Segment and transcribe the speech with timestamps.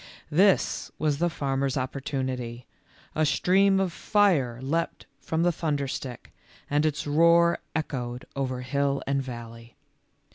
[0.31, 2.65] This was the farmer's opportunity—
[3.15, 6.33] a stream of fire leaped from the thunderstick,
[6.71, 9.75] and its roar echoed over hill and valley.